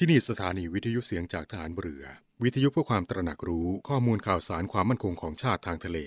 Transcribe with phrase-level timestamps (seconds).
[0.00, 2.04] ที่นี่สถานีวิทยุเสียงจากฐานเรือ
[2.42, 5.98] วิทยุเพื่อความตระหนักรู้ข้อมูลข่าวสารความมั่นคงของชาติทางทะเล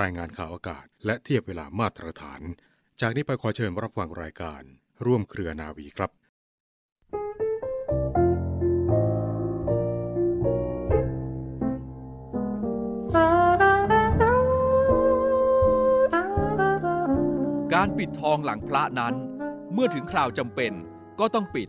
[0.00, 2.40] รายงานข่าวอากาศ และเทียบเวลามาตรฐาน
[3.00, 4.62] จากนี้ไปขอเชิญรับฟังรายการ
[5.04, 6.10] ร่วมเครือนาวีครับ
[17.74, 19.14] การปิดทองหลังพระนั้น
[19.72, 20.72] เมื่อถึงคราวจำเป็น
[21.20, 21.68] ก็ต้องปิด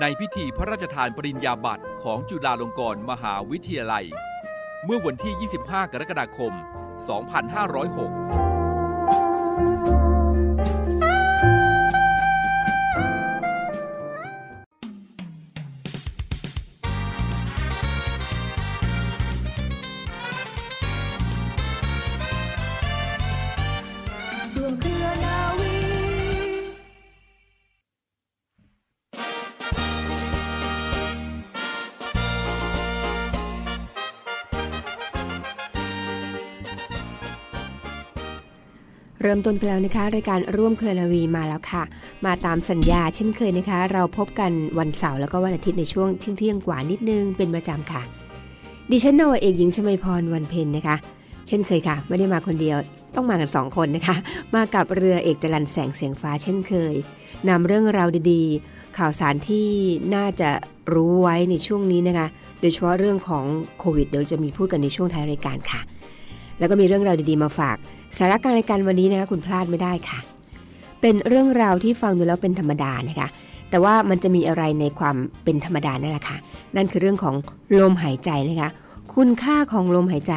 [0.00, 4.06] ในพิธีพระราชทานปริญญาบัตรของจุฬาลงกรณ์มหาวิทยาลัย
[4.84, 6.52] เมื่อวันที่ 25 กรกฎาคม
[7.28, 8.41] 2506
[39.22, 41.82] เริ่มต้นกันแล้วนะคะ รายการร่วมเคลนาวีมาแล้วค่ะ
[42.26, 48.02] มาตามสัญญาเช่นเคยนะคะ เราพบกันวันเสาร์แล้วก็วันอาทิตย์ในช่วงเที่ยงกว่านิดนึงเป็นประจำค่ะ
[48.90, 50.96] ดิฉันนวเอกหญิงชมพรวันเพ็ญนะคะ
[51.48, 52.76] เช่นเคยค่ะ ไม่ได้มาคนเดียว
[53.14, 54.16] ต้องมากันสองคนนะคะ
[54.54, 56.94] มากับเรือเอกจรันแสงเสียงฟ้าเช่นเคย
[57.48, 59.68] นำเรื่องราวดีๆ ข่าวสารที่
[60.14, 60.50] น่าจะ
[60.94, 62.26] รู้ไว้ในช่วงนี้นะคะ
[62.60, 63.44] โดยเฉพาะเรื่องของ
[63.78, 65.80] โควิดเดี๋ยวจะมีพูดกันในช่วงท้ายรายการค่ะ
[66.58, 67.76] แล้วก็มีเรื่องราวดีๆมาฝาก
[68.18, 70.18] สาระการรายการวันนี้นะคะคุณพลาดไม่ได้ค่ะ
[71.00, 73.28] เป็นเรื่องราวที่ฟังดูแล้วเป็นธรรมดานะคะ
[73.70, 76.36] แต่ว่ามันจะมีอะไรในความเป็นธรรมดานั่นแหละค่ะ
[76.76, 77.34] นั่นคือเรื่องของ
[77.80, 78.70] ลมหายใจนะคะ
[79.14, 80.34] คุณค่าของลมหายใจ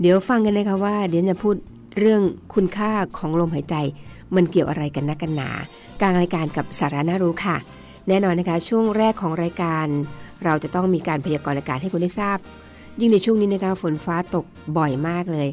[0.00, 1.56] เดี๋ยวฟังกันนะคะว่าเดี๋ยวจะพูด
[1.98, 2.22] เรื่อง
[2.54, 3.76] คุณค่าของลมหายใจ
[4.34, 5.50] มันเกี่ยวอะไรกันนักกันหนา
[6.02, 7.56] การรายการกับสาระน่ารู้ค่ะ
[8.08, 9.86] แน่นอนนะคะ ช่วงแรกของรายการ
[10.44, 12.38] เราจะต้องมีการพยากรณ์อากาศให้คุณได้ทราบ
[13.00, 14.44] ยิ่งในช่วงนี้นะคะฝนฟ้าตก
[14.76, 15.48] บ่อยมากเลย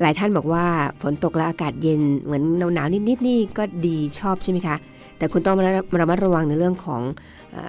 [0.00, 0.64] หลายท่านบอกว่า
[1.02, 2.42] ฝนตกแล้วอากาศเย็นเหมือน
[2.74, 4.76] หนาวๆนิดๆนี่ก็ดีชอบใช่ไหมคะ
[5.18, 5.54] แต่คุณต้อง
[6.00, 7.00] ระมัดระวังในเรื่องของ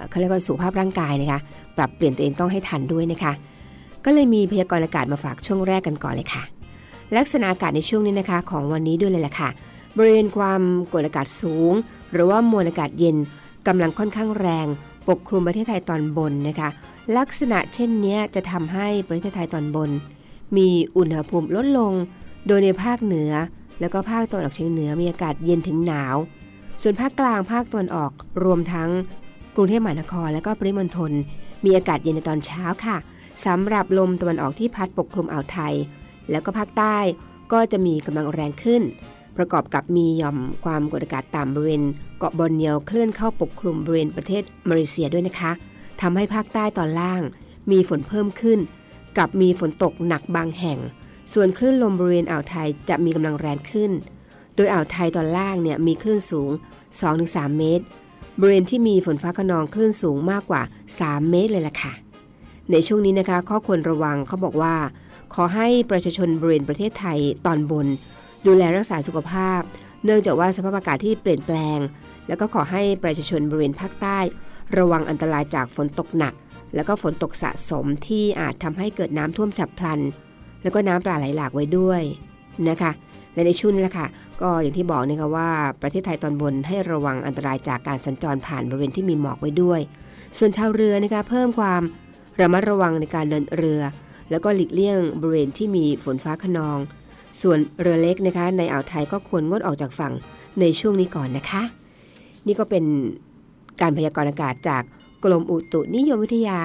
[0.08, 1.40] เขาเรียกว่าสุขภาพร่างกายนะคะ
[1.76, 3.32] ปรับเปลี่ยนตัวเองต้องให้ทันด้วยนะคะ
[4.04, 6.42] ก็เลยมีพยากรณ์อากาศมาฝากช่วงแรกกันก่อนเลยค่ะ
[7.16, 9.48] ลักษณะอากาศในช่วงนี้นะคะ ของวันนี้ด้วยเลยแหละค่ะ
[9.96, 10.62] บริเวณความ
[10.92, 11.72] กดอากาศสูง
[12.12, 13.16] หรือว่ามวลอากาศเย็น
[13.66, 14.66] กำลังค่อนข้างแรง
[15.08, 16.68] ปกคลุมประเทศไทยตอนบนนะคะ
[17.18, 19.90] ลักษณะเช่นนี้จะทำให้ประเทศไทยตอนบน
[20.56, 21.92] มีอุณหภูมิลดลง
[22.46, 23.32] โดยในภาคเหนือ
[23.80, 26.16] แล้วก็ภาคตะวันออกเฉียงเหนือมีอากาศเย็นถึงหนาว
[26.82, 28.12] ส่วนภาคกลางภาคตะวันออก
[28.44, 28.90] รวมทั้ง
[29.56, 31.12] กรุงเทพมหานคร และก็ปริมณฑล
[31.64, 32.96] มีอากาศเย็นในตอนเช้าค่ะ
[33.46, 35.74] สำหรับลมตะวันออกที่พัดปกคลุมอ่าวไทย
[36.30, 36.98] แล้วก็ภาคใต้
[37.52, 38.82] ก็จะมีกำลังแรงขึ้น
[39.36, 41.82] ประกอบกับมีหย่อมความกดอากาศต่ำบริเวณ
[42.18, 45.52] เกาะบอร์เนียวเคลื่อนเข้าปกคลุมบริเวณประเทศมาเลเซียด้วยนะคะ
[46.00, 47.22] ทำให้ภาคใต้ตอนล่าง
[47.70, 48.58] มีฝนเพิ่มขึ้น
[49.18, 50.78] กับมีฝนตกหนักบางแห่ง
[51.32, 53.90] ส่วนคลื่นลมบริเวณอ่าวไทยจะมีกำลังแรงขึ้น
[54.54, 56.50] โดยอ่าวไทยตอนล่างเนี่ยมีคลื่นสูง
[57.04, 57.84] 2-3 เมตร
[58.38, 60.62] บริเวณที่มีฝนฟ้าขนองคลื่นสูงมากกว่า
[60.96, 61.92] 3 เมตรเลยล่ะค่ะ
[62.70, 64.74] ในช่วงนี้นะคะ ข้อควรระวังเขาบอกว่า
[65.34, 67.86] ขอให้ประชาชนบริเวณประเทศไทยตอนบน
[68.46, 69.60] ดูแลรักษาสุขภาพ
[70.04, 71.78] เนื่องจากว่าสภาพอากาศที่เปลี่ยนแปลง
[72.28, 74.18] แล้วก็ขอให้ประชาชนบริเวณภาคใต้
[74.78, 76.34] ระวังอันตรายจากฝนตกหนัก
[76.74, 80.00] แล้วก็ฝนตกสะสมที่อาจทำให้เกิดน้ำท่วมฉับพลัน
[80.62, 82.02] แล้วก็น้ำปลาไหลหลากไว้ด้วย
[82.68, 82.92] นะคะ
[83.34, 84.06] และในช่วงนี้แหละค่ะ
[84.40, 85.50] ก็อย่างที่บอกนะคะว่า
[85.82, 89.80] ประเทศไทยตอนบนให้ระวังอันตรายจากการสัญจรผ่านบริเวณที่มีหมอกไว้ด้วย
[90.38, 91.82] ส่วนชาวเรือนะคะเพิ่มความ
[92.40, 93.80] ระมัดระวังในการเดินเรือ
[94.30, 96.78] แล้วก็หลีกเลี่ยงบริเวณที่มีฝนฟ้าขนอง
[97.42, 100.12] ส่วนเรือเล็กนะคะในอ่าวไทยก็ควรงดออกจากฝั่ง
[100.60, 101.62] ในช่วงนี้ก่อนนะคะ
[102.46, 102.84] นี่ก็เป็น
[103.80, 104.82] การพยากรณ์อากาศจาก
[105.24, 106.58] กรมอุตุนิยมวิทยา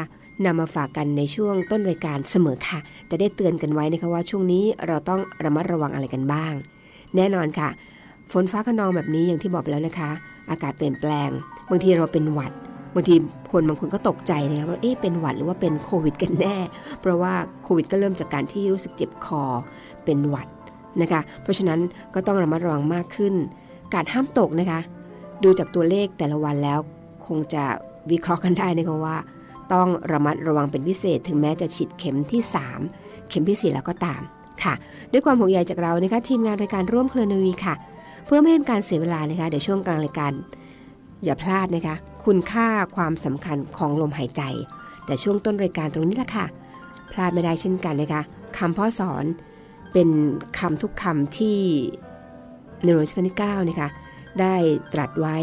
[0.46, 2.80] นำมาฝากกันในช่วงต้นรายการเสมอค่ะ
[3.10, 6.54] จะได้เตือนกันไว้นะคะว่าช่วงนี้เราต้องระมัดระวังอะไรกันบ้าง
[7.16, 7.70] แน่นอนค่ะ
[8.32, 10.12] ฝนฟ้าขนองแบบนี้อย่างที่บอกไปแล้วนะคะ
[10.50, 11.30] อากาศเปลี่ยนแปลง
[11.70, 12.52] บางทีเราเป็นหวัด
[12.96, 13.16] บางที
[13.52, 16.56] คนบางคนก็ตกใจนะคะว่าเอ๊ะเป็นหวัดหรือว่าเป็นโควิดกันแน่
[17.02, 17.34] เพราะว่า
[17.64, 19.44] โควิดก็เริ่มจากการที่รู้สึกเจ็บคอ
[20.06, 20.48] เป็นหวัด
[21.02, 21.80] นะคะ เพราะฉะนั้น
[22.14, 23.34] ก็ต้องระมัดระวังมากขึ้น
[23.94, 24.80] การห้ามตกนะคะ
[25.44, 26.80] ดูจากตัวเลขแต่ละวันแล้ว
[27.28, 27.64] คงจะ
[28.12, 29.18] วิเคราะห์กันได้นะคะว่า
[29.74, 32.42] ต้องระมัดระวังเป็นพิเศษ ถึงแม้จะฉีดเข็มที่
[32.86, 34.22] 3 เข็มที่ 4 แล้วก็ตาม
[34.64, 34.74] ค่ะ
[35.12, 37.76] ด้วยความห่วงใยจากเรานะคะทีมงานรายการร่วมเครือนวีค่ะ
[38.26, 40.32] เพื่อไม่ให้การเสียเวลานะคะเดี๋ยวช่วงกลางรายการ
[41.24, 41.96] อย่าพลาดนะคะ
[42.26, 44.42] คุณค่าความสำคัญของลมหายใจ
[45.06, 46.46] แต่ช่วงต้นรายการตรงนี้แหละค่ะ
[47.12, 48.22] พลาดไม่ได้เช่นกันนะคะ
[48.58, 49.26] คำพ่อสอน
[49.94, 50.10] เป็น
[50.60, 51.60] คำทุกคำที่
[52.84, 53.90] ในหลวงรัชกาลที่9นะคะ
[54.42, 54.56] ได้
[54.94, 55.38] ตรัสไว้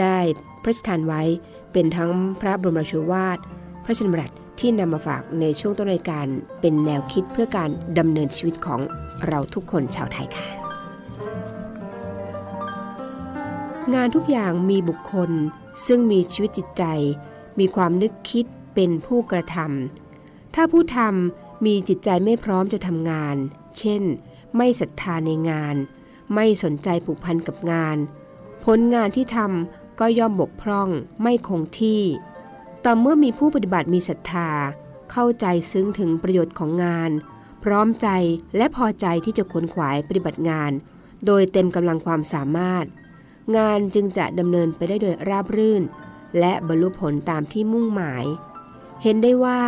[0.00, 0.16] ได้
[0.62, 1.22] พระราชทานไว้
[1.72, 2.10] เป็นทั้ง
[2.40, 3.38] พระบรมราชวาท
[3.84, 6.26] พระชนมรัตที่นำมาฝากในช่วงต้นรายการ
[6.60, 8.80] เป็นแนวคิดเพื่อการดำเนินชีวิตของ
[9.26, 10.46] เราทุกคนชาวไทยค่ะ
[13.94, 15.30] งานทุกอย่างมีบุคคล
[15.86, 16.84] ซึ่งมีชีวิตจิตใจ
[17.58, 23.36] มีความนึกคิดเป็นผู้กระทำถ้าผู้ทำมีจิตใจไม่พร้อมจะทำงาน
[23.78, 24.02] เช่น
[24.56, 25.76] ไม่ศรัทธาในงาน
[26.34, 27.96] ไม่สนใจผูกพันกับงาน
[28.64, 30.88] ผลงานที่ทำ ก็ย่อมบกพร่อง
[31.22, 32.02] ไม่คงที่
[32.84, 34.50] ต่อเมื่อมีผู้ปฏิบัติมีศรัทธา
[35.10, 37.10] เข้าใจซึ้งถึงประโยชน์ของงาน
[37.64, 38.08] พร้อมใจ
[38.56, 40.70] และพอใจที่จะขวนขวายปฏิบัติงาน
[41.26, 42.84] โดยเต็มกำลังความสามารถ
[43.56, 45.82] งานจึงจะดำเนินไปได้โดยราบรื่น
[46.38, 48.24] และบรรลุผลตามที่มุ่งหมาย
[49.02, 49.60] เห็นได้ว่า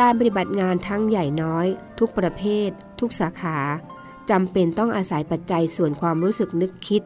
[0.00, 1.66] การปฏิบัติงานทั้งใหญ่น้อย
[1.98, 2.68] ทุกประเภท
[3.00, 3.58] ทุกสาขา
[4.30, 7.02] จำเป็นต้องอาศัยปัจจัยส่วนความรู้สึกนึกคิด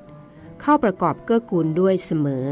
[0.62, 2.44] เข้าประกอบเกื้อกูลด้วยเสมอ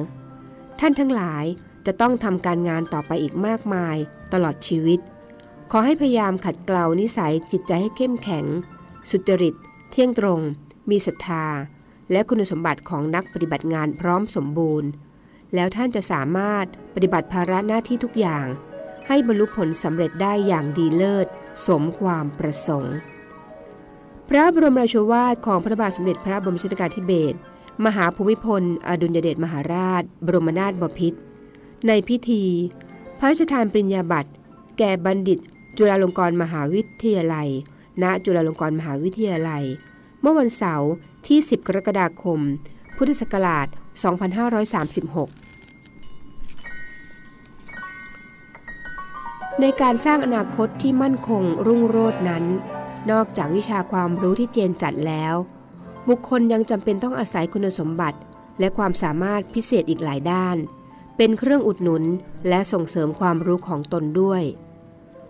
[0.80, 1.44] ท่านทั้งหลาย
[1.86, 3.96] จะต้องทำการงานต่อไปอีกมากมาย
[4.32, 5.00] ตลอดชีวิต
[5.70, 8.44] ขอให้พยายามขัดเกลานิสัยจิตใจให้เข้มแข็ง
[9.10, 9.54] สุจริต
[9.90, 10.40] เที่ยงตรง
[10.90, 11.46] มีศรัทธา
[12.12, 14.90] และคุณสมบัติของนักปฏิบัติงานพร้อมสมบูรณ์
[15.54, 18.46] แล้วท่านจะสามารถปฏิบัติภาระหน้าที่ทุกอย่าง
[19.06, 21.26] ให้บรรลุผลสำเร็จได้อย่างดีเลิศ
[21.66, 22.96] สมความประสงค์
[24.28, 27.38] พระบรมราชวาทของพระบาทสมเด็จพระบรมชนกาธิเบศร
[27.84, 31.18] มหาภูมิพล อดุลยเดชมหาราช บรมนาถบพิตร
[31.86, 32.44] ในพิธี
[33.18, 34.30] พระราชทานปริญญาบัตร
[34.78, 35.38] แก่บัณฑิต
[35.78, 37.48] จุฬาลงกรณ์มหาวิทยาลัย
[38.02, 39.64] ณ จุฬาลงกรณ์มหาวิทยาลัย
[40.20, 40.90] เมื่อวันเสาร์
[41.26, 42.40] ที่ 10 กรกฎาคม
[42.96, 43.68] พุทธศักราช 2536
[49.60, 52.44] ในการสร้างอนาคตที่มั่นคงรุ่งโรจน์นั้น
[53.10, 55.34] นอกจากวิชาความรู้ที่เจนจัดแล้ว
[56.08, 58.18] บุคคลยังจำเป็นต้องอาศัยคุณสมบัติ
[58.60, 60.56] และความสามารถพิเศษอีกหลายด้าน
[61.16, 62.04] เป็นเครื่องอุดหนุน
[62.48, 64.42] และส่งเสริมความรู้ของตนด้วย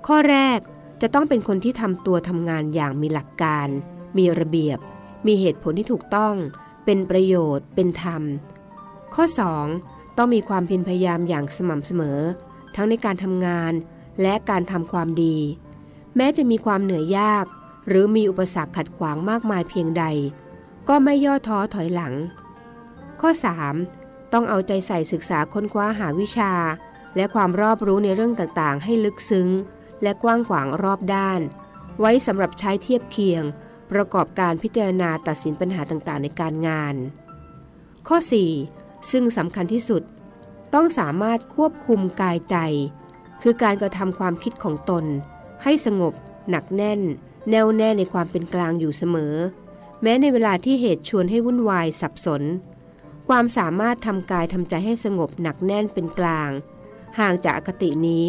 [0.06, 0.58] ข้อแรก
[1.02, 3.69] จะต้องเป็นคนที่ทำตัวทำงานอย่างมีหลักการ
[4.17, 4.78] มีระเบียบ
[5.26, 6.34] มีเหตุผลที่ถูกต้อง
[6.84, 8.23] เป็นประโยชน์ เป็นธรรม
[9.14, 9.25] ข้อ
[9.70, 10.17] 2.
[10.17, 12.20] ต้องมีความเพียรพยายามอย่างสม่ำเสมอ
[12.75, 13.73] ทั้งในการทำงาน
[14.23, 15.37] และการทำความดี
[16.17, 17.44] แม้จะมีความเหนื่อยยาก
[17.88, 20.05] หรือมีอุปสรรคขัดขวางมากมายเพียงใด
[20.88, 22.15] ก็ไม่ย่อท้อถอยหลัง
[23.21, 23.31] ข้อ
[23.83, 24.33] 3.
[24.33, 26.53] ต้องเอาใจใส่ศึกษาค้นคว้าหาวิชา
[27.17, 29.49] และความรอบรู้ในเรื่องต่างๆ ให้ลึกซึ้ง
[30.03, 31.41] และกว้างขวางรอบด้าน
[32.00, 33.43] ไว้สำหรับใช้เทียบเคียง
[33.93, 36.94] ประกอบการพิจารณาตัดสินปัญหาต่างๆ ในการงาน
[38.09, 38.19] ข้อ
[38.65, 39.11] 4.
[39.11, 40.03] ซึ่งสำคัญที่สุด
[40.75, 42.56] ต้องสามารถควบคุมกายใจ
[43.43, 45.05] คือการกระทำความคิดของตน
[45.62, 46.12] ให้สงบ
[46.50, 47.00] หนักแน่น
[47.50, 49.35] แน่วแน่ในความเป็นกลางอยู่เสมอ
[50.06, 52.43] ม้ในเวลาที่เหตุชวนให้วุ่นวายสับสน
[53.29, 56.50] ความสามารถทำกายทำใจให้สงบหนักแน่นเป็นกลาง
[57.19, 58.26] ห่างจากอคตินี้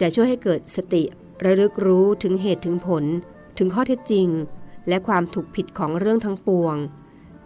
[0.00, 1.02] จะช่วยให้เกิดสติ
[1.44, 3.04] ระลึกรู้ถึงเหตุถึงผล
[3.58, 4.28] ถึงข้อเท็จจริง
[4.88, 6.76] และความถูกผิดของเรื่องทั้งปวง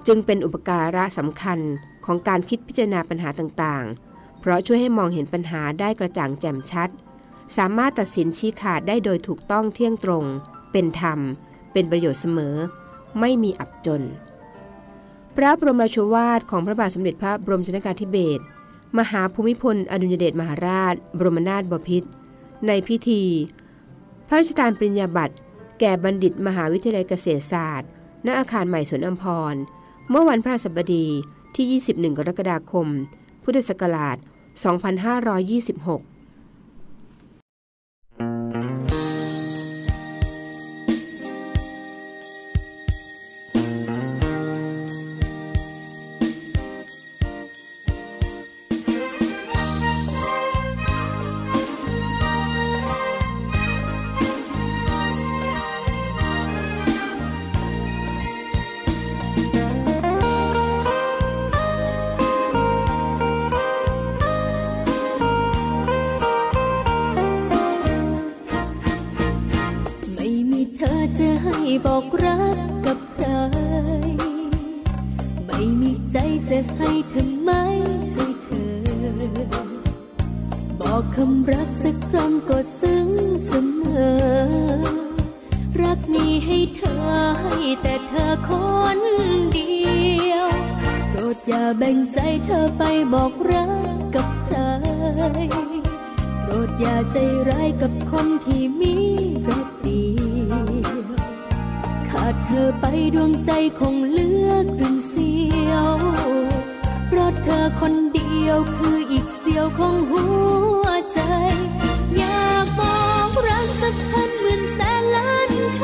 [0.07, 1.59] จึงเป็นอุปการะสำคัญ
[2.05, 6.88] ของการคิดพิจารณาปัญหาต่างๆ เพราะช่วยให้มองเห็นปัญหาได้กระจ่างแจ่มชัด
[7.57, 10.25] สามารถตัดสินชี้ขาดได้โดยถูกต้องเที่ยงตรง
[10.73, 11.21] เป็นธรรม
[11.73, 12.57] เป็นประโยชน์เสมอ
[13.20, 14.02] ไม่มีอับจน
[15.37, 18.42] พระบรมราชวาทของพระบาทสมเด็จพระบรมชนกาธิเบศร
[18.99, 22.08] มหาภูมิพล อดุลยเดชมหาราช บรมนาถบพิตร
[22.66, 23.23] ในพิธี
[24.28, 25.37] พระราชทานปริญญาบัตร
[25.80, 27.88] แก่บัณฑิตมหาวิทยาลัยเกษตรศาสตร์
[28.26, 29.54] ณ อาคารใหม่สวนอัมพร
[30.11, 31.06] เมื่อวันพระศัสบดี
[31.54, 32.87] ที่ 21 กรกฎาคม
[33.42, 34.16] พุทธศักราช
[34.96, 36.15] 2526
[97.12, 98.95] ใจร้ายกับคนที่มี
[99.49, 100.07] รักเดี
[100.49, 100.67] ยว
[102.09, 102.85] ขาดเธอไป
[103.15, 103.50] ดวงใจ
[103.81, 105.33] คงเลือกรึ่งเสี
[105.71, 105.97] ยว
[107.07, 110.25] เพราะเธอคนเดียวคืออีกเสียวของหั
[110.85, 111.21] วใจ
[112.17, 115.83] อยากบอกรักสักพันหมื่นแสนล้านค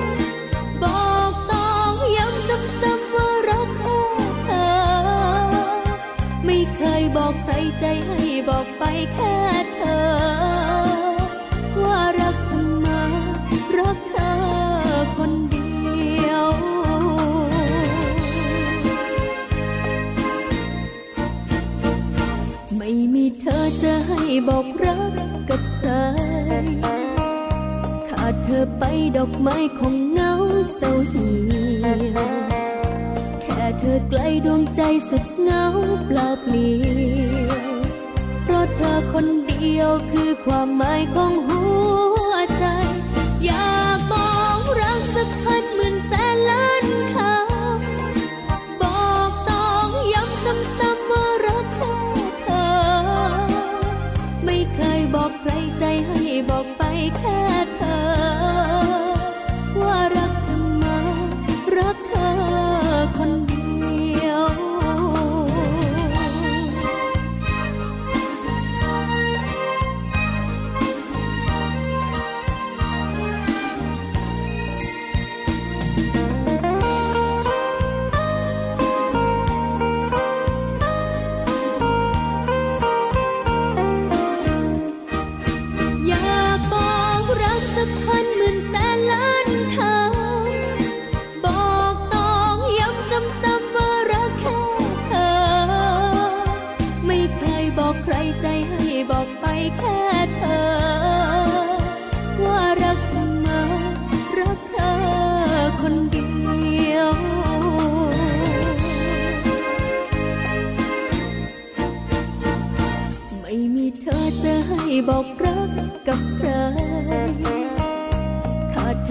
[0.00, 2.48] ำบอกต้องย้ำ
[2.80, 4.00] ซ้ำๆว่ารักแค่
[4.44, 4.72] เธอ
[6.44, 8.84] ไม่เคยบอกใครใจให้บอกไป
[9.14, 9.31] แค่
[24.48, 25.14] บอกรัก
[25.50, 25.90] กับใคร
[28.08, 28.84] ขาดเธอไป
[29.16, 30.32] ดอกไม้ของเหงา
[30.74, 31.36] เศร้าเหี่
[31.82, 32.24] ยว
[33.42, 35.64] แค่เธอไกลดวงใจสุดเหงา
[36.06, 36.72] เปล่าเปลี่
[37.46, 37.60] ยว
[38.42, 41.62] เพราะเธอคนเดียวคือความหมายของหั
[42.10, 42.11] ว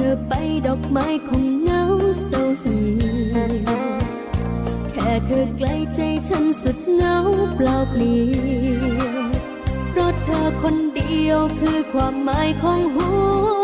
[0.01, 0.33] ธอไป
[0.67, 1.83] ดอกไม้คงเหงา
[2.25, 2.81] เศร้าเหี
[3.33, 3.35] ย
[4.93, 7.17] แค่เธอใกล้ใจฉันสุดเหงา
[7.55, 8.21] เปล่าเปลี่
[8.79, 8.85] ย
[9.27, 9.31] ว
[9.89, 13.09] เพราะเธอคนเดียวคือความหมายของหั
[13.59, 13.60] ว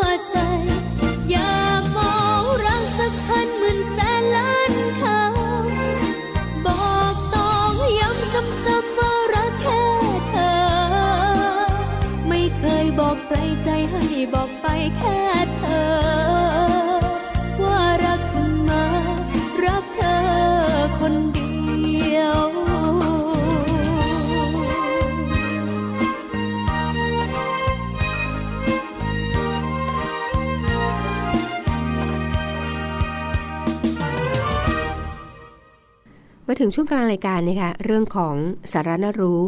[36.49, 38.35] มาถึงช่วงกลางรายการนะคะเรื่องของ
[38.71, 39.41] สาระน่ารู้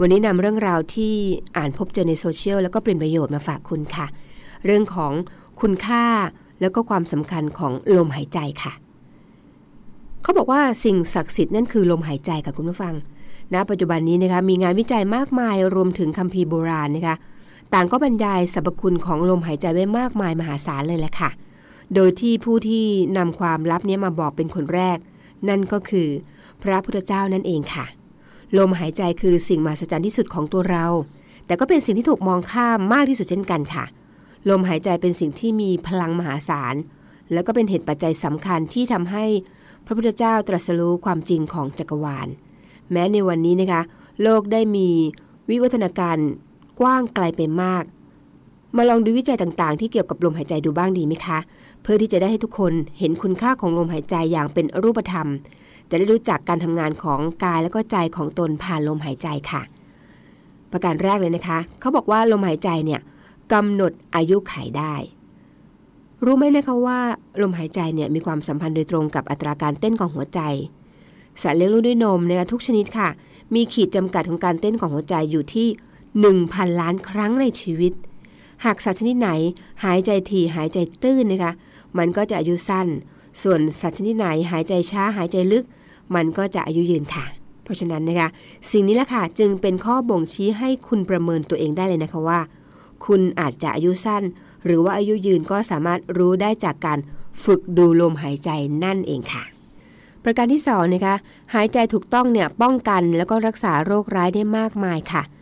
[0.00, 1.14] วันนี้นำเรื่องราวที่
[1.56, 4.06] อ่านพบเจอในโซเชียลแล้วก็เป็นประโยชน์มาฝากคุณค่ะ
[4.64, 5.12] เรื่องของ
[5.60, 6.04] คุณค่า
[6.60, 8.72] แล้วก็ความสำคัญของลมหายใจค่ะ
[10.22, 12.94] เขาบอกว่าสิ่งศักดิ์สิทธิ์นั่นคือลมหายใจค่ะคุณผู้ฟัง
[13.54, 17.16] ณปัจจุบันนี้นะคะมีงานวิจัยมากมายรวมถึงคัมภีร์โบราณนะคะ
[17.74, 21.30] ต่างก็บรรยายสรรพคุณของลมหายใจไว้มากมายมหาศาลเลยแหละค่ะ
[21.94, 22.84] โดยที่ผู้ที่
[23.16, 24.98] นำความลับนี้มาบอกเป็นคนแรก
[25.48, 26.08] นั่นก็คือ
[26.62, 27.86] พระพุทธเจ้านั่นเองค่ะ
[28.58, 30.86] ลมหายใจคือสิ่งมหัศจรรย์ที่สุดของตัวเรา
[31.46, 33.84] แต่ก็เป็นสิ่งที่ถูกมองข้ามมากที่สุดเช่นกันค่ะ
[34.50, 36.74] ลมหายใจเป็นสิ่งที่มีพลังมหาศาล
[37.32, 39.24] แล้วก็เป็นเหตุปัจจัยสำคัญที่ทำให้
[39.84, 42.28] พระพุทธเจ้าตรัสรู้ความจริงของจักรวาล
[42.92, 43.82] แม้ในวันนี้นะคะ
[44.22, 44.88] โลกได้มี
[45.50, 46.18] วิวัฒนาการ
[46.80, 47.84] กว้างไกลไปมาก
[48.76, 51.38] มาลองดูวิจัยต่างๆ ที่เกี่ยวกับลมหายใจดูบ้างดีไหมคะ
[51.82, 55.28] เพื่อที่จะได้ให้ทุกคนเห็นคุณค่าของลมหายใจอย่างเป็นรูปธรรม
[55.90, 59.62] จะได้รู้จักการทำงานของกายและก็ใจของตนผ่านลมหายใจค่ะ
[60.72, 63.00] ประการแรกเลยนะคะ เขาบอกว่าลมหายใจเนี่ย
[63.52, 64.94] กำหนดอายุขัยได้
[66.24, 67.00] รู้ไหมนะคะว่า
[67.42, 70.40] ลมหายใจเนี่ยมีความสัมพันธ์โดยตรงกับอัตราการเต้นของหัวใจ
[71.42, 73.08] สัตว์เลี้ยงลูกด้วยนมนะคะทุกชนิดค่ะ
[73.54, 75.68] มีขีดจำกัดของการเต้นของหัวใจอยู่ที่
[76.24, 77.92] 1,000 ล้านครั้งในชีวิต
[78.64, 79.30] หากสัตว์ชนิดไหน
[79.84, 81.52] หายใจถี่หายใจตื้นนะคะ
[81.98, 82.86] มันก็จะอายุสั้น
[83.42, 85.64] ส่วนสัตว์ชนิดไหนหายใจช้าหายใจลึก
[86.14, 87.24] มันก็จะอายุยืนค่ะ
[87.62, 88.28] เพราะฉะนั้นนะคะ
[88.70, 92.40] สิ่งนี้แหละค่ะจึงเป็นข้อบ่งชี้ให้คุณประเมินตัวเองได้เลยนะคะว่า
[93.04, 94.22] คุณอาจจะอายุสั้น
[94.64, 96.98] หรือว่าอายุยืนก็สามารถรู้ได้จากการ
[97.44, 98.50] ฝึกดูลมหายใจ
[98.84, 99.42] นั่นเองค่ะ
[100.24, 101.14] ประการที่2นะคะ
[101.54, 105.35] หายใจถูกต้องเนี่ยป้องกันแล้วก็รักษาโรคร้ายได้มากมายค่ะเ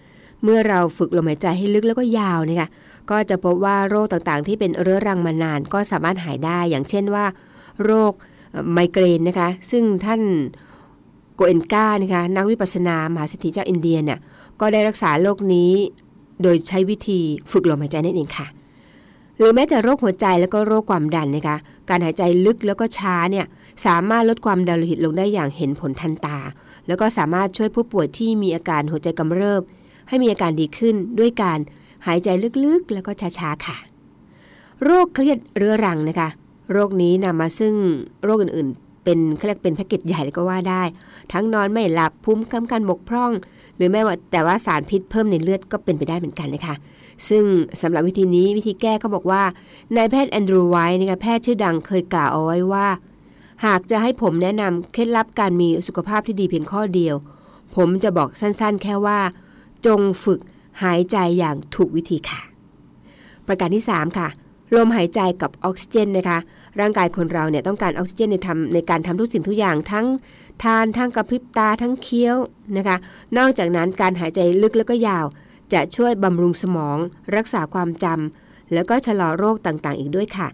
[0.45, 2.69] เมื่อเราฝึกลมหายใจให้ลึกแล้วก็ยาวนะคะ
[3.11, 7.25] ก็จะพบว่าโรคต่างๆ ที่เป็นเรื้อรังมานานก็สามารถหายได้ อย่างเช่นว่า
[7.85, 8.13] โรค
[8.73, 10.21] ไมเกรนนะคะ ซึ่งท่าน
[11.35, 14.19] โกเอนกานะคะนักวิปัสสนามหาเศรษฐีเจ้าอินเดียเนี่ย
[14.61, 15.73] ก็ได้รักษาโรคนี้
[16.43, 17.21] โดยใช้วิธี
[17.53, 18.47] ฝึกลมหายใจนั่นเองค่ะ
[19.39, 21.57] หรือแม้แต่โรคหัวใจแล้วก็โรคความดันนะคะ
[21.89, 23.47] การหายใจลึกแล้วก็ช้าเนี่ย
[23.87, 26.39] สามารถลดความดันโลหิตลงได้อย่างเห็นผลทันตา
[26.87, 29.63] แล้วก็สามารถช่วยผู้ป่วยที่มีอาการหัวใจกำเริบ
[30.09, 31.59] ให้มีอาการดีขึ้นด้วยการ
[32.07, 32.29] หายใจ
[32.65, 33.77] ลึกๆ แล้วก็ช้าๆ ค่ะ
[34.85, 36.29] โรคเครียดเรื้อรังนะคะ
[36.73, 37.75] โรคนี้นำมาซึ่ง
[38.25, 40.83] โรคอื่นๆ เป็นเขาเรียกเป็นแพ็กเกจใหญ่เลยก็ว่าได้
[41.33, 43.33] ทั้งนอนไม่หลับภูมิคุ้มกันบกพร่อง
[43.77, 46.75] หรือแม้ว่าแต่ว่าสารพิษเพิ่มในเลือดก็เป็นไปได้เหมือนกันนะคะ
[47.29, 47.45] ซึ่ง
[47.83, 49.43] สำหรับวิธีนี้วิธีแก้ก็บอกว่า
[49.97, 52.87] นายแพทย์แอนดรูว์ไวท์นะคะแพทย์ชื่อดังเคยกล่าวเอาไว้ว่า
[53.67, 57.15] หากจะให้ผมแนะนำเคล็ดลับการมีสุขภาพที่ดีเพียงข้อเดียว
[57.77, 59.19] ผมจะบอกสั้นๆ แค่ว่า
[59.87, 60.41] จงฝึก
[60.83, 62.41] หายใจอย่างถูกวิธีค่ะ
[63.47, 64.29] ประการที่ 3 ค่ะ
[64.77, 66.39] ลมหายใจกับออกซิเจนนะคะ
[66.81, 70.07] ร่างกายคนเราเนี่ยต้องการออกซิเจนในทำในการทำทุกสิ่งทุกอย่างทั้ง
[70.63, 72.37] ทานทั้งกระพริบตาทั้งเคี้ยว
[72.77, 72.97] นะคะ
[73.39, 75.27] นอกจากนั้นการหายใจลึกแล้วก็ยาว
[75.73, 76.99] จะช่วยบำรุงสมอง
[77.37, 80.49] รักษาความจำแล้วก็ชะลอโรคต่างๆ อีกด้วยค่ะ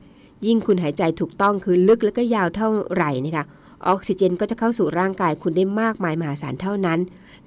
[0.46, 3.44] ยิ่งคุณหายใจถูกต้องคือลึกแล้วก็ยาวเท่าไหร่นะคะ
[3.88, 6.98] ออกซิเจนก็จะเข้าสู่ร่างกายคุณได้มากมายมหาศาลเท่านั้น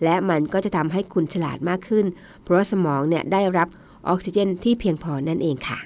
[0.04, 2.06] และมันก็จะทำให้คุณฉลาดมากขึ้น
[2.44, 3.68] เพราะสมองเนี่ยได้รับ
[4.08, 5.80] ออกซิเจนที่เพียงพอนั่นเองค่ะ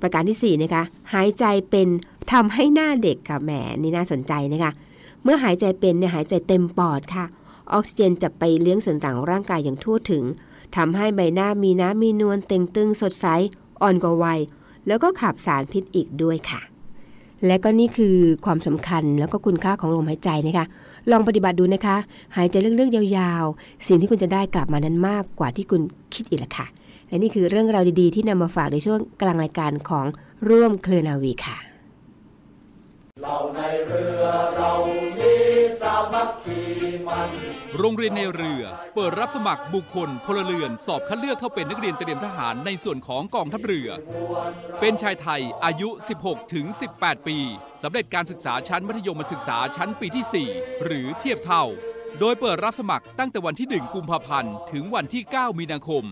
[0.00, 0.82] ประการที่4นะคะ
[1.14, 1.88] หายใจเป็น
[2.32, 3.50] ทำให้หน้าเด็กค่ะแหม
[3.82, 4.72] นี่น่าสนใจนะคะ
[5.22, 7.24] เมื่อหายใจเป็นเนี่ยหายใจเต็มปอดค่ะ
[7.72, 10.24] ออกซิเจนจะไปเลี้ยงส่วนต่างของร่างกายอย่างทั่วถึง
[10.76, 13.26] ทำให้ใบหน้ามีน้ำมีนวลเต่งตึงสดใส
[13.82, 14.40] อ่อนกว่าวัย
[14.86, 16.60] แล้วก็ขับสารพิษอีกด้วยค่ะ
[17.46, 20.66] และก็นี่คือความสำคัญแล้วก็คุณค่าของลมหายใจนะคะ
[21.10, 21.96] ลองปฏิบัติดูนะคะ
[22.36, 25.80] หายใจเรื่องๆยาวๆ สิ่งที่คุณจะได้กลับมานั้นมากกว่าที่คุณ
[26.14, 26.66] คิดอีกละค่ะ
[27.08, 30.06] และนี่คือเรื่องราวดีๆ ที่นำมาฝากในช่วงกลางรายการของ
[30.48, 31.56] ร่วมเคลนาวีค่ะ
[33.22, 34.24] เราในเรือ
[34.56, 34.70] เรา
[37.78, 38.62] โรงเรียนในเรือ
[38.94, 43.88] เปิดรับสมัครบุคคลพลเรือน สอบคัดเลือกเข้าเป็นนักเรียนเตรียมทหารในส่วนของกองทัพเรือ
[44.80, 45.88] เป็นชายไทยอายุ
[46.22, 47.38] 16 ถึง 18 ปี
[47.82, 51.64] สำเร็จการศึกษาชั้นมัธยมศึกษาชั้นปีที่ 4 หรือเทียบเท่า
[52.20, 56.04] โดยเปิดรับสมัครตั้งแต่วันที่ 1 กุมภาพันธ์ ถึงวันที่ 9 มีนาคม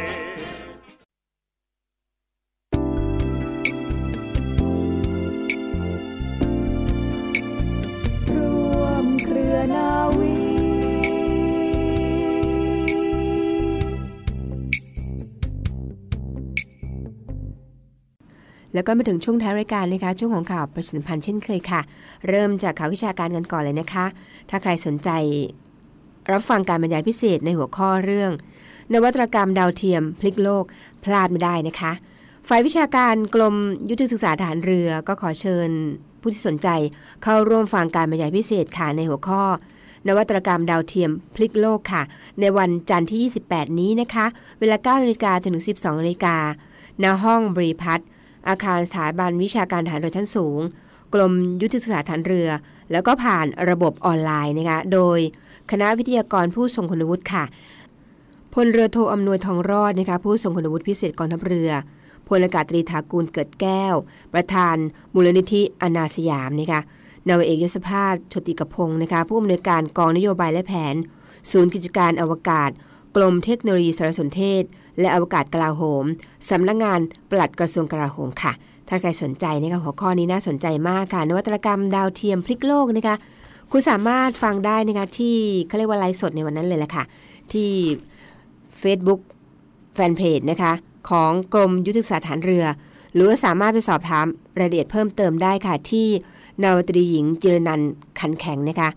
[18.75, 21.81] แล้วก็มาถึงช่วงท้ายรายการนะคะ ช่วงของข่าวประชาสัมพันธ์เช่นเคยค่ะ
[22.29, 24.07] เริ่มจากข่าววิชาการกันก่อนเลยนะคะ
[24.51, 25.11] ถ้าใครสนใจ
[26.33, 28.33] รับฟังการบรรยายพิเศษในหัวข้อเรื่อง
[28.93, 30.65] นวัตกรรมดาวเทียม พลิกโลก
[31.05, 31.93] พลาดไม่ได้นะคะ
[32.49, 33.55] ฝ่ายวิชาการกรม
[33.91, 35.69] ยุทธศึกษาทหารเรือก็ขอเชิญ
[36.21, 36.69] ผู้ที่สนใจ
[37.23, 39.43] เข้าร่วมฟังการบรรยายพิเศษค่ะในหัวข้อ
[40.09, 42.03] นวัตกรรมดาวเทียมพลิกโลกค่ะ
[42.41, 44.27] ในวันจันทร์ที่ 28 นี้นะคะ
[44.61, 46.37] เวลา9นาฬิกาจนถึง 12นาฬิกา
[47.03, 48.05] ณห้องบริพัตร
[48.49, 50.61] อาคารสถาบันวิชาการทหารเรือชั้นสูง
[51.15, 52.49] กรมยุทธศึกษาฐานเรือ
[52.93, 55.19] แล้วก็ผ่านระบบออนไลน์นะคะโดย
[55.71, 57.45] คณะวิทยากรผู้ทรงคุณวุฒิค่ะ
[58.55, 61.71] พลเรือโทอำนวยทองรอดนะคะผู้ทรงคุณวุฒิพิเศษกองทัพเรือ
[62.29, 63.95] พลอากาศตรีถากูลเกิดแก้ว
[64.35, 64.77] ประธาน
[65.15, 66.81] มูลนิธิอนาสยามนะคะ
[67.29, 70.95] นาวเอกยศภาสชติกพงศ์นะคะผู้อำนวยการกองนโยบายและแผน
[71.51, 72.71] ศูนย์กิจการอวกาศ
[73.17, 74.63] กรมเทคโนโลยีสารสนเทศ
[75.01, 76.05] และอวกาศกลาโหม
[76.51, 77.01] สำนักงงาน
[77.31, 78.53] ปลัดกระทรวงกลาโหมค่ะ
[78.89, 83.17] ถ้าใครสนใจนะคะหัวข้อนี้น่าสนใจมากค่ะ นวัตกรรมดาวเทียมพลิกโลกนะคะ
[83.71, 87.05] คุณสามารถฟังได้นะคะที่เขาเรียกว่าไลฟ์สดในวันนั้นเลยแหละค่ะ
[87.53, 87.71] ที่
[88.83, 89.21] Facebook
[89.95, 90.73] แฟนเพจนะคะ
[91.11, 92.65] ของกรมยุทธศาสตร์ฐานเรือ
[93.15, 94.27] หรือว่าสามารถไปสอบถาม
[94.59, 96.07] รายละเอียดเพิ่มเติมได้ค่ะ ที่
[96.63, 97.81] นาวตรีหญิงจิรนัน
[98.21, 98.89] ขันแข็งนะคะ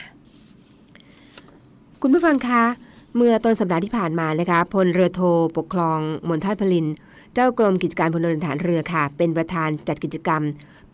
[2.02, 2.64] คุณผู้ฟังคะ
[3.16, 5.22] เมื่อต้นสัปดาห์ที่ผ่านมานะคะพลเรือโท
[5.56, 6.86] ปกครองมณฑลพลิน
[7.34, 10.42] เจ้ากรมกิจการพลเรือนฐานเรือค่ะ เป็นประธานจัดกิจกรรม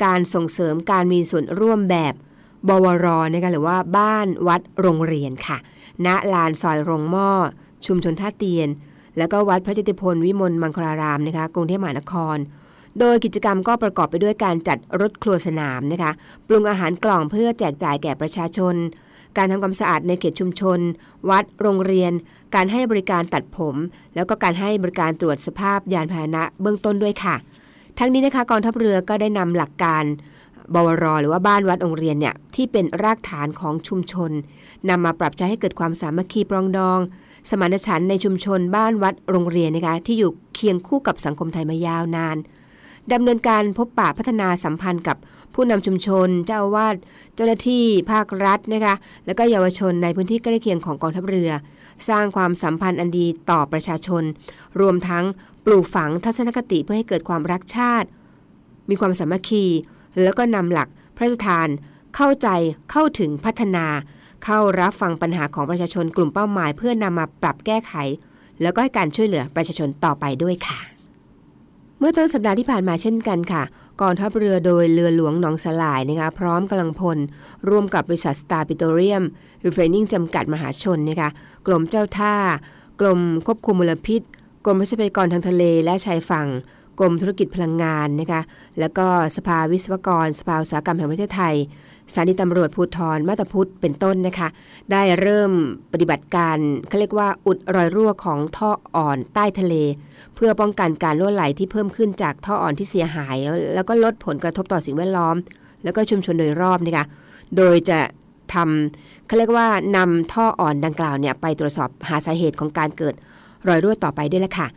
[0.05, 2.15] การส่งเสริมการมีส่วนร่วมแบบ
[2.69, 5.59] บวรนะคะหรือว่าบ้านวัดโรงเรียนค่ะ
[6.07, 7.31] ณลานซอยโรงหม้อ
[7.87, 8.69] ชุมชนท่าเตียน
[9.19, 12.37] แล้วก็วัดพระเจติพลวิมลมังคลารามนะคะกรุงเทพมหานคร
[13.01, 16.13] โดยกิจกรรมก็ประกอบไปด้วยการจัดรถครัวสนามนะคะ
[16.47, 18.75] ปรุงอาหารกล่องเพื่อแจกจ่ายแก่ประชาชน
[19.37, 20.79] การทำความสะอาดในเขตชุมชน
[21.31, 22.13] วัดโรงเรียน
[22.55, 23.77] การให้บริการตัดผม
[24.15, 27.37] แล้วก็การให้บริการตรวจสภาพยานพาหนะเบื้องต้นด้วยค่ะ
[27.99, 30.05] ทั้งนี้นะคะกองทัพเรือก็ได้นำหลักการ
[30.75, 34.31] บวรหรือว่าบ้านวัดโรงเรียนเนี่ยที่เป็นรากฐานของชุมชน
[34.89, 36.99] นำมาปรับใช้ให้เกิดความสามัคคีปรองดอง
[37.51, 42.37] สมานฉันในชุมชนบ้านวัดโรงเรียนนะคะที่อยู่เคียงคู่กับสังคมไทยมายาวนาน
[43.13, 45.17] ดำเนินการพบปะพัฒนาสัมพันธ์กับ
[45.55, 46.97] ผู้นำชุมชน เจ้าอาวาส
[47.35, 48.95] เจ้าหน้าที่ภาครัฐนะคะ
[49.27, 51.51] แล้วก็เยาวชนในพื้นที่ใกล้เคียงของกองทัพเรือ
[52.09, 54.23] สร้างความสัมพันธ์อันดีต่อประชาชน
[54.81, 55.25] รวมทั้ง
[55.65, 58.09] ปลูกฝังทัศนคติเพื่อให้เกิดความรักชาติ
[58.89, 59.65] มีความสามัคคี
[60.23, 61.69] แล้วก็นำหลักพระราชทาน
[62.17, 62.49] เข้าใจ
[62.91, 63.87] เข้าถึงพัฒนา
[64.45, 67.95] เข้ารับฟังปัญหาของประชาชนกลุ่มเป้าหมาย เพื่อนำมาปรับแก้ไข
[68.63, 70.79] แล้วก็ให้การช่วยเหลือประชาชนต่อไปด้วยค่ะ
[71.99, 73.63] เมื่อต้นสัปดาห์ที่ผ่านมาเช่นกันค่ะ
[74.01, 77.19] กองทัพเรือโดยเรือหลวงหนองสาหร่ายนะคะพร้อมกำลังพล
[77.69, 79.25] ร่วมกับบริษัทสตาร์ปิโตรเลียม
[79.65, 81.31] รีไฟน์นิ่งจำกัดมหาชนนะคะ
[81.67, 82.35] กรมเจ้าท่า
[83.01, 84.23] กรมควบคุมมลพิษ
[84.65, 86.47] กรมทรัพยากรทางทะเลและชายฝั่ง
[87.01, 88.43] กรมธุรกิจพลังงานนะคะ
[88.81, 89.07] แล้วก็
[89.37, 91.55] สภาวิศวกร สภาอุตสาหกรรมแห่งประเทศไทย
[92.11, 94.49] สถานีตำรวจภูธรมาตาพุทธเป็นต้นนะคะ
[94.93, 95.53] ได้เริ่ม
[95.93, 96.57] ปฏิบัติการ
[96.89, 99.75] เขาเรียกว่าอุดรอยรั่วของท่ออ่อนใต้ทะเล
[100.35, 103.37] เพื่อป้องกันการรั่วไหลที่เพิ่มขึ้นจากท่ออ่อนที่เสียหาย
[103.75, 105.37] แล้วก็ลดผลกระทบต่อสิ่งแวดล้อม
[105.85, 107.07] แล้วก็ชุมชนโดยรอบนะคะ
[107.57, 107.99] โดยจะ
[108.55, 113.15] ทำเขาเรียกว่านำท่ออ่อนดังกล่าวเนี่ยไปตรวจสอบหาสาเหตุของการเกิด
[113.69, 114.69] รอยรั่วต่อไปด้วยละค่ะ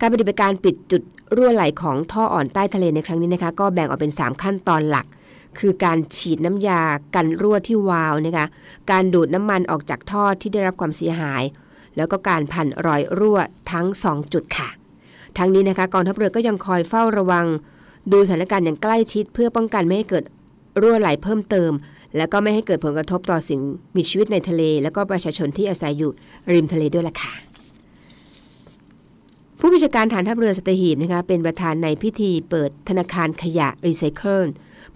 [0.00, 1.02] การปฏิบัติการปิดจุด
[1.36, 5.06] รั่วไหลของท่ออ่อนใต้ทะเลในครั้งนี้นะคะ ก็แบ่งออกเป็น 3 ขั้นตอนหลัก
[5.58, 6.82] คือการฉีดน้ำยา
[7.14, 8.46] กันรั่วที่วาล์วนะคะ
[8.90, 11.42] การดูดน้ำมันออกจากท่อที่ได้รับความเสียหาย
[11.96, 13.38] แล้วก็การพันรอยรั่ว
[13.72, 14.68] ทั้ง 2 จุดค่ะ
[15.38, 17.46] ทั้งนี้นะคะกองทัพเรือก็ยังคอยเฝ้าระวัง
[18.12, 20.24] ดูสถานการณ์อย่างใกล้ชิด เพื่อป้องกันไม่ให้เกิด
[20.80, 21.72] รั่วไหลเพิ่มเติม
[22.16, 23.60] แล้วก็ไม่ให้เกิดผลกระทบต่อสิ่ง
[23.96, 26.10] มีชีวิตในทะเล แล้วก็ประชาชนที่อาศัยอยู่
[26.52, 27.32] ริมทะเลด้วยล่ะค่ะ
[29.60, 34.44] ผู้บัญชาการฐานทัพเรือสัตหีบนะคะเป็นประธานในพิธีเปิดธนาคารขยะรีไซเคิล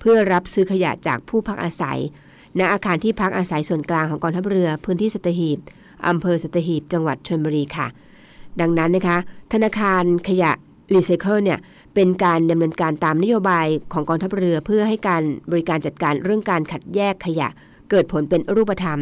[0.00, 1.98] เพื่อรับซื้อขยะจากผู้พักอาศัย
[2.58, 5.58] ณอาคารที่พักอาศัยส่วนกลางของกองทัพเรือพื้นที่สัตหีบ
[6.08, 7.86] อำเภอสัตหีบจังหวัดชลบุรีค่ะ
[8.60, 9.18] ดังนั้นนะคะ
[9.52, 10.52] ธนาคารขยะ
[10.94, 11.58] รีไซเคิลเนี่ย
[11.94, 17.48] เป็นการดำเนินการตามนโยบายของกองทัพเรือเพื่อให้การบริการจัดการเรื่องการขัดแยกขยะ
[17.90, 19.00] เกิดผลเป็นรูปธรรม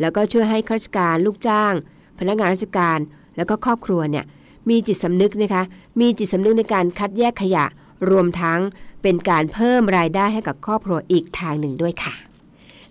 [0.00, 1.72] แล้วก็ช่วยให้ข้าราชการลูกจ้าง
[2.18, 2.98] พนักงานราชการ
[3.36, 4.24] แล้วก็ครอบครัวเนี่ย
[4.68, 5.62] มีจิตสำนึกนะคะ
[6.00, 7.64] มีจิตสำนึกในการคัดแยกขยะ
[8.10, 8.60] รวมทั้ง
[9.02, 12.14] เป็นการเพิ่มรายได้ให้กับครอบครัวอีกทางหนึ่งด้วยค่ะ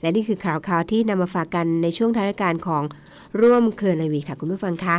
[0.02, 2.84] และนี่คือข่าวข่าวที่นำมาฝากกันในช่วงท้ายรายการของ
[3.42, 4.96] ร่วมเคลือนาวีค่ะคุณผู้ฟังคะ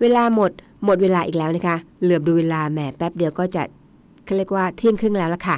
[0.00, 0.50] เวลาหมด
[0.84, 3.62] หมดเวลาอีกแล้วนะคะ เหลือบดูเวลาแหมแป๊บเดียวก็จะ
[4.24, 5.56] เขาเรียกว่าเที่ยงครึ่งแล้วละค่ะ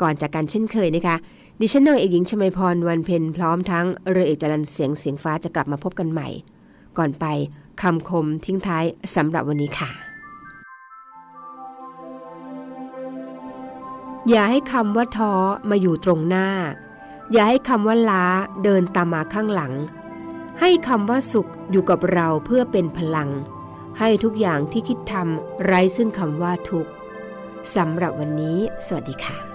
[0.00, 1.16] ก่อนจากกันเช่นเคยนะคะ
[1.60, 6.28] ดิฉันนอยเอกหญิงชมาพรวันเพ็ญพร้อมทั้งเรือเอกจรันเสียงเสียงฟ้าจะกลับมาพบกันใหม่
[6.98, 7.24] ก่อนไป
[7.82, 8.84] คำคมทิ้งท้าย
[9.16, 10.07] สำหรับวันนี้ค่ะ
[14.30, 15.32] อย่าให้คำว่าท้อ
[15.70, 16.48] มาอยู่ตรงหน้า
[17.32, 18.24] อย่าให้คำว่าล้า
[18.64, 19.72] เดินตามมาข้างหลัง
[20.60, 23.30] ให้คำว่าสุขอยู่กับเราเพื่อเป็นพลัง
[23.98, 26.90] ให้ทุกอย่างที่คิดทำไร้ซึ่งคำว่าทุกข์
[27.76, 29.47] สำหรับวันนี้ สวัสดีค่ะ